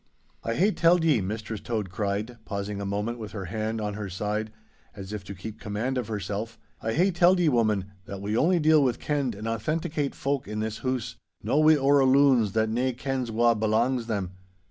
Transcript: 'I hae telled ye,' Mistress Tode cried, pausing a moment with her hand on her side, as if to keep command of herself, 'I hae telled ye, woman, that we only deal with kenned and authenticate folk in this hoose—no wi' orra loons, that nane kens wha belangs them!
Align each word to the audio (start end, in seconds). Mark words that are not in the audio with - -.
'I 0.43 0.55
hae 0.55 0.71
telled 0.71 1.03
ye,' 1.03 1.21
Mistress 1.21 1.61
Tode 1.61 1.91
cried, 1.91 2.39
pausing 2.43 2.81
a 2.81 2.87
moment 2.87 3.19
with 3.19 3.33
her 3.33 3.45
hand 3.45 3.79
on 3.79 3.93
her 3.93 4.09
side, 4.09 4.51
as 4.95 5.13
if 5.13 5.23
to 5.25 5.35
keep 5.35 5.59
command 5.59 5.95
of 5.95 6.07
herself, 6.07 6.57
'I 6.81 6.93
hae 6.93 7.11
telled 7.11 7.39
ye, 7.39 7.49
woman, 7.49 7.91
that 8.05 8.19
we 8.19 8.35
only 8.35 8.59
deal 8.59 8.81
with 8.83 8.97
kenned 8.99 9.35
and 9.35 9.47
authenticate 9.47 10.15
folk 10.15 10.47
in 10.47 10.59
this 10.59 10.77
hoose—no 10.79 11.59
wi' 11.59 11.75
orra 11.75 12.05
loons, 12.07 12.53
that 12.53 12.67
nane 12.69 12.95
kens 12.95 13.29
wha 13.29 13.53
belangs 13.53 14.07
them! 14.07 14.31